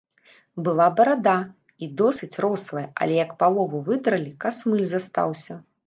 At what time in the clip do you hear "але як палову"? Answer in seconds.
3.05-3.87